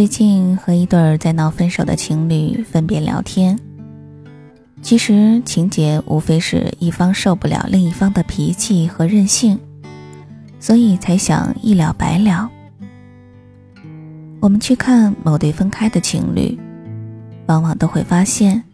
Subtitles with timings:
[0.00, 3.58] 最近和一对在闹分手的情侣分别聊天，
[4.80, 9.58] 其实情节无非是一方受不了另一方的脾气和任性，
[10.58, 12.50] 所以才想一了百了。
[14.40, 16.58] 我们去看某对分开的情侣，
[17.44, 18.64] 往往都会发现，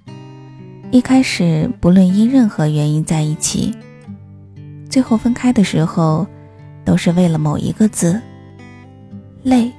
[0.92, 3.74] 一开始不论因任何原因在一起，
[4.88, 6.24] 最后分开的时候，
[6.84, 8.22] 都是为了某一个字——
[9.42, 9.72] 累。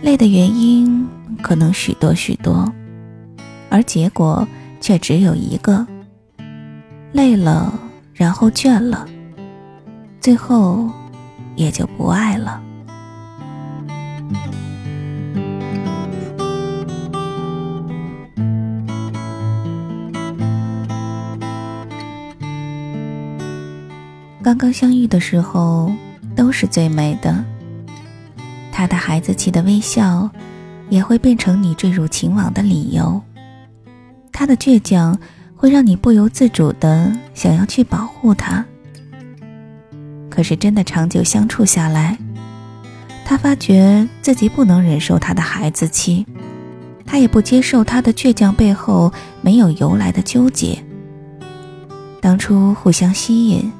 [0.00, 1.06] 累的原因
[1.42, 2.72] 可能许多许多，
[3.68, 4.46] 而结果
[4.80, 5.86] 却只有一个：
[7.12, 7.72] 累了，
[8.14, 9.06] 然后倦了，
[10.20, 10.88] 最后
[11.56, 12.62] 也就不爱了。
[24.42, 25.92] 刚刚相遇的时候，
[26.34, 27.44] 都是最美的。
[28.78, 30.30] 他的孩子气的微笑，
[30.88, 33.20] 也会变成你坠入情网的理由。
[34.32, 35.18] 他的倔强，
[35.56, 38.64] 会让你不由自主的想要去保护他。
[40.30, 42.16] 可是真的长久相处下来，
[43.24, 46.24] 他发觉自己不能忍受他的孩子气，
[47.04, 50.80] 他也不接受他的倔强背后没有由来的纠结。
[52.20, 53.72] 当初互相吸引，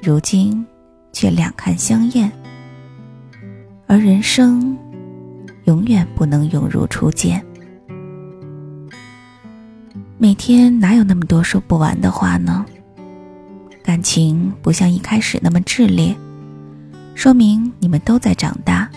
[0.00, 0.64] 如今
[1.12, 2.30] 却两看相厌。
[3.90, 4.78] 而人生，
[5.64, 7.44] 永远不能永如初见。
[10.16, 12.64] 每天哪有那么多说不完的话呢？
[13.82, 16.14] 感情不像一开始那么炽烈，
[17.16, 18.88] 说明你们都在长大。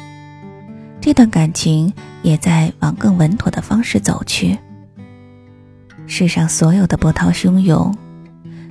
[1.02, 1.92] 这段感情
[2.22, 4.56] 也在往更稳妥的方式走去。
[6.06, 7.92] 世上所有的波涛汹涌，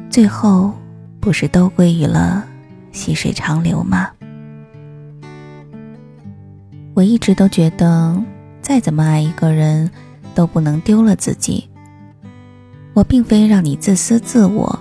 [0.09, 0.73] 最后
[1.19, 2.47] 不是都归于了
[2.93, 4.09] 细水长流吗？
[6.95, 8.23] 我一直都觉得，
[8.61, 9.91] 再怎么爱一个人，
[10.35, 11.67] 都不能丢了自己。
[12.93, 14.79] 我并非让你自私自我，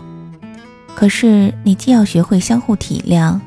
[0.93, 3.39] 可是你既要学会相互体谅，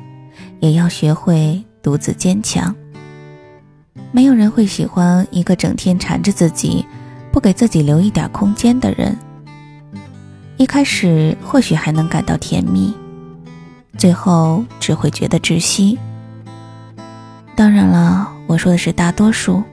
[0.59, 2.75] 也要学会独自坚强。
[4.11, 6.83] 没有人会喜欢一个整天缠着自己，
[7.31, 9.15] 不给自己留一点空间的人。
[10.57, 12.91] 一开始或许还能感到甜蜜，
[13.95, 15.99] 最后只会觉得窒息。
[17.55, 18.34] 当然了。
[18.47, 19.63] 我说的是大多数。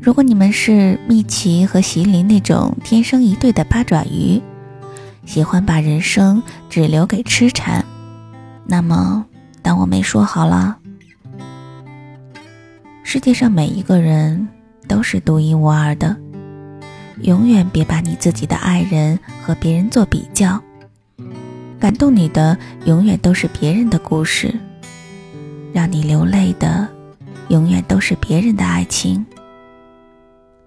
[0.00, 4.40] 如果你们是蜜奇和席琳那种天生一对的八爪鱼，
[5.24, 7.84] 喜欢把人生只留给痴缠，
[8.66, 9.24] 那么
[9.62, 10.76] 当我没说好了。
[13.04, 14.48] 世界上每一个人
[14.88, 16.16] 都是独一无二的，
[17.20, 20.60] 永远别把你自己的爱人和别人做比较。
[21.78, 22.56] 感动你的
[22.86, 24.52] 永远都是别人的故事，
[25.72, 26.88] 让你流泪的。
[27.52, 29.26] 永远都是别人的爱情，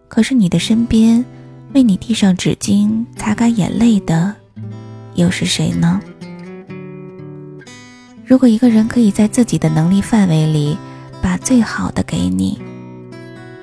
[0.07, 1.25] 可是你的身边，
[1.73, 4.35] 为你递上纸巾、擦干眼泪的，
[5.15, 5.99] 又是谁呢？
[8.23, 10.77] 如果一个人可以在自己的能力范围里，
[11.23, 12.61] 把最好的给你，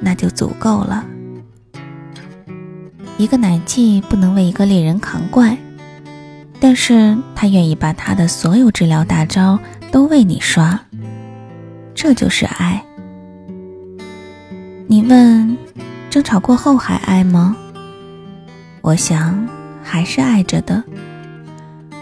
[0.00, 1.06] 那就足够了。
[3.18, 5.56] 一个奶记不能为一个猎人扛怪，
[6.58, 9.60] 但是他愿意把他的所有治疗大招
[9.92, 10.80] 都为你刷，
[11.94, 12.84] 这就是爱。
[14.92, 15.56] 你问，
[16.10, 17.56] 争吵过后还爱吗？
[18.82, 19.48] 我想
[19.82, 20.84] 还是爱着的，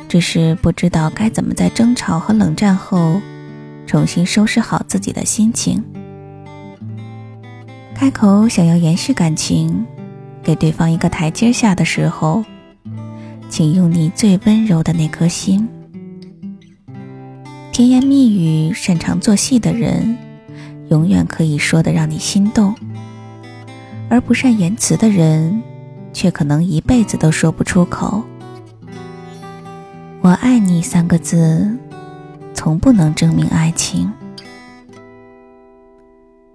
[0.08, 3.20] 只是不知道该怎么在争吵和冷战后，
[3.86, 5.80] 重新收拾好自己的心情。
[7.94, 9.86] 开口想要延续感情，
[10.42, 12.44] 给对方一个台阶下的时候，
[13.48, 15.68] 请用你最温柔的那颗心。
[17.70, 20.18] 甜言蜜语、擅长做戏的人。
[20.90, 22.74] 永远可以说的让你心动，
[24.08, 25.62] 而不善言辞的人，
[26.12, 28.20] 却可能一辈子都说不出口。
[30.20, 31.78] 我爱你三个字，
[32.52, 34.12] 从不能证明爱情。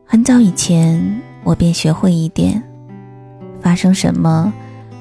[0.05, 1.01] 很早以前，
[1.45, 2.61] 我便学会一点：
[3.61, 4.51] 发生什么，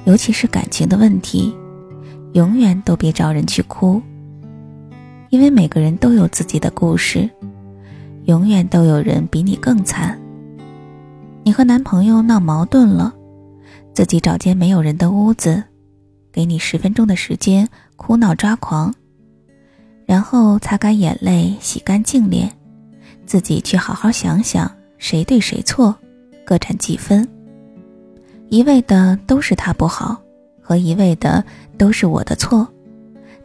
[0.04, 1.52] 尤其是感情的问题，
[2.34, 4.00] 永远都别找人去哭，
[5.30, 7.28] 因为每个人都有自己的故事。
[8.24, 10.18] 永远都有人比你更惨。
[11.42, 13.14] 你和男朋友闹矛盾了，
[13.92, 15.62] 自己找间没有人的屋子，
[16.32, 18.92] 给你十分钟的时间哭闹抓狂，
[20.06, 22.50] 然后擦干眼泪，洗干净脸，
[23.26, 25.94] 自己去好好想想谁对谁错，
[26.46, 27.28] 各占几分。
[28.48, 30.16] 一味的都是他不好，
[30.62, 31.44] 和一味的
[31.76, 32.66] 都是我的错，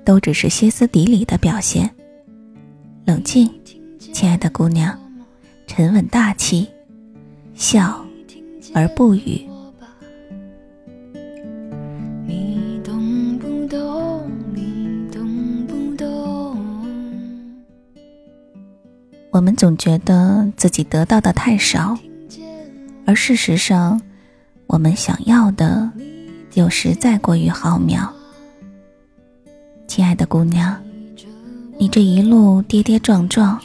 [0.06, 1.90] 都只是歇斯底里的表现。
[3.06, 3.59] 冷静。
[4.12, 4.98] 亲爱的姑娘，
[5.66, 6.68] 沉稳大气，
[7.54, 8.06] 笑
[8.74, 9.48] 而不语。
[19.32, 21.98] 我们总觉得自己得到的太少，
[23.06, 24.02] 而事实上，
[24.68, 25.90] 我们想要的
[26.56, 28.10] 又实在过于浩渺。
[29.88, 30.78] 亲爱的姑娘，
[31.78, 33.58] 你这一路跌跌撞撞，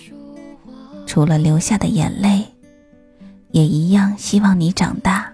[1.14, 2.44] 除了流下的眼泪，
[3.52, 5.32] 也一样希望你长大。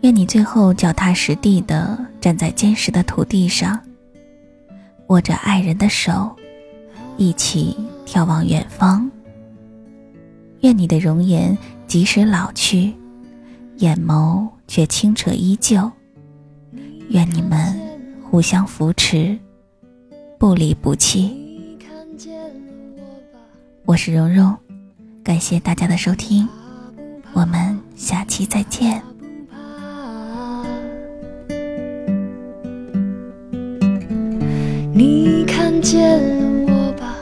[0.00, 3.80] 愿你最后脚踏实地的站在坚实的土地上，
[5.06, 6.34] 握着爱人的手，
[7.16, 7.76] 一起。
[8.04, 9.08] 眺望远方，
[10.62, 11.56] 愿你的容颜
[11.86, 12.92] 即使老去，
[13.76, 15.88] 眼眸却清澈依旧。
[17.10, 17.78] 愿你们
[18.24, 19.38] 互相扶持，
[20.36, 21.45] 不离不弃。
[23.86, 24.52] 我是蓉蓉，
[25.22, 26.48] 感谢大家的收听，
[27.32, 29.00] 我们下期再见。
[34.92, 36.20] 你看见
[36.66, 37.14] 我吧。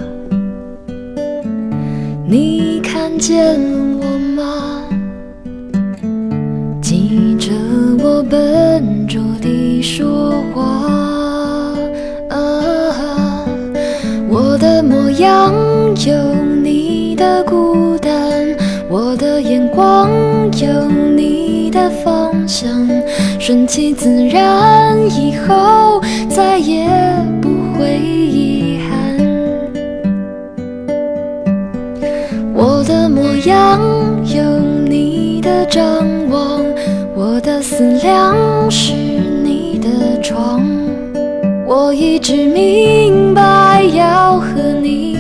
[2.26, 3.61] 你看见
[4.00, 4.88] 我吗？
[6.81, 7.52] 记着
[8.02, 11.75] 我笨拙的说话，
[14.31, 15.52] 我的模样
[16.06, 16.53] 有
[17.25, 18.55] 的孤单，
[18.87, 20.11] 我的眼光
[20.61, 22.69] 有你的方向，
[23.41, 26.87] 顺其自然，以后再也
[27.41, 29.17] 不会遗憾。
[32.53, 33.25] 我的模。
[33.44, 33.79] 样
[34.25, 34.43] 有
[34.88, 35.85] 你的张
[36.31, 36.65] 望，
[37.15, 38.35] 我的思量
[38.71, 40.62] 是你的床。
[41.67, 45.13] 我一直明白要和你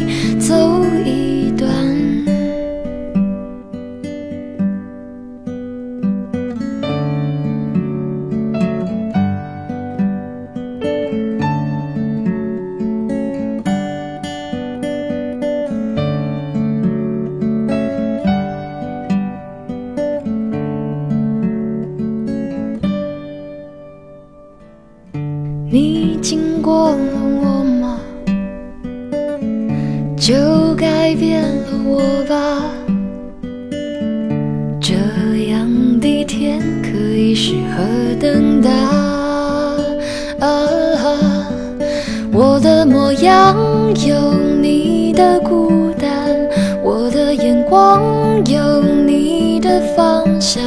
[25.70, 26.96] 你经过了
[27.42, 28.00] 我吗？
[30.16, 30.34] 就
[30.76, 32.62] 改变了我吧。
[34.80, 34.94] 这
[35.50, 35.68] 样
[36.00, 37.82] 的天可以适合
[38.20, 38.70] 等待。
[40.40, 40.48] 啊
[42.32, 43.56] 我的模样
[44.06, 46.08] 有你的孤单，
[46.82, 48.02] 我的眼光
[48.46, 50.62] 有你的方向，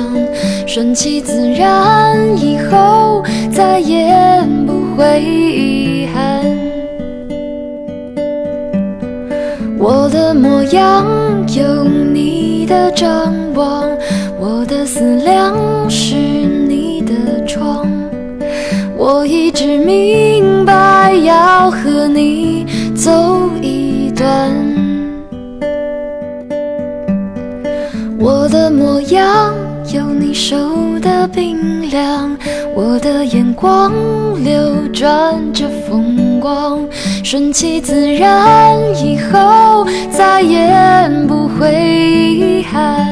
[0.66, 3.22] 顺其自然，以后
[3.52, 4.14] 再也
[4.66, 4.77] 不。
[4.98, 6.44] 会遗憾，
[9.78, 11.06] 我的模样
[11.56, 13.88] 有你的张望，
[14.40, 15.54] 我的思量
[15.88, 17.88] 是你的窗。
[18.98, 22.66] 我一直明白要和你
[22.96, 23.12] 走
[23.62, 24.52] 一段，
[28.18, 29.54] 我的模样
[29.98, 30.56] 有你手
[31.02, 32.38] 的冰凉。
[32.76, 33.92] 我的眼光
[34.44, 36.88] 流转着风光，
[37.24, 40.72] 顺其自然，以后再也
[41.28, 43.08] 不会遗憾。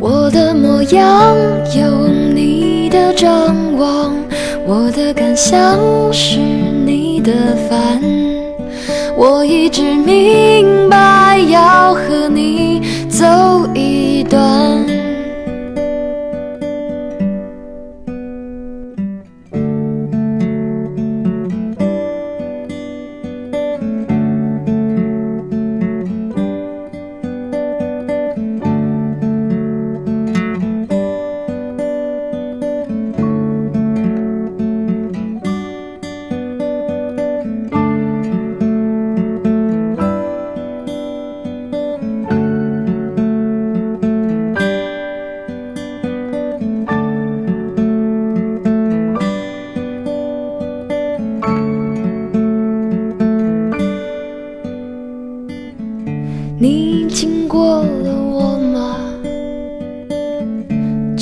[0.00, 1.36] 我的模样
[1.76, 4.14] 有你的张望，
[4.64, 5.76] 我的感想
[6.12, 7.32] 是你的
[7.68, 8.00] 烦。
[9.16, 12.80] 我一直明白要和你
[13.18, 15.07] 走一段。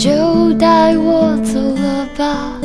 [0.07, 2.56] 就带我走了吧。